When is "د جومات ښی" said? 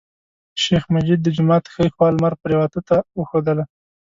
1.23-1.87